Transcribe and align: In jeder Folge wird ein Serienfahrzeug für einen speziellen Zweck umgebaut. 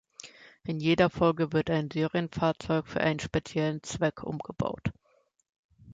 In 0.63 0.79
jeder 0.79 1.11
Folge 1.11 1.53
wird 1.53 1.69
ein 1.69 1.91
Serienfahrzeug 1.91 2.87
für 2.87 3.01
einen 3.01 3.19
speziellen 3.19 3.83
Zweck 3.83 4.23
umgebaut. 4.23 4.91